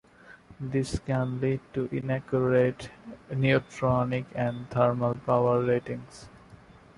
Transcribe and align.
This 0.59 0.97
can 0.97 1.39
lead 1.39 1.59
to 1.73 1.87
inaccurate 1.91 2.89
neutronic 3.29 4.25
and 4.33 4.67
thermal 4.71 5.13
power 5.13 5.61
ratings. 5.63 6.27